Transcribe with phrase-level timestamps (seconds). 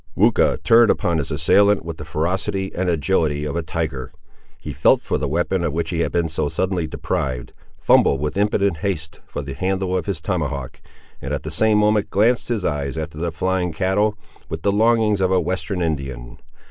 [0.17, 4.11] Weucha turned upon his assailant with the ferocity and agility of a tiger.
[4.57, 8.35] He felt for the weapon of which he had been so suddenly deprived, fumbled with
[8.35, 10.81] impotent haste for the handle of his tomahawk,
[11.21, 14.17] and at the same moment glanced his eyes after the flying cattle,
[14.49, 16.39] with the longings of a Western Indian.